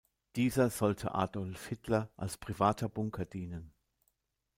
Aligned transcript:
Dieser 0.35 0.71
sollte 0.71 1.13
Adolf 1.13 1.67
Hitler 1.67 2.09
als 2.17 2.35
privater 2.39 2.89
Bunker 2.89 3.23
dienen. 3.23 3.71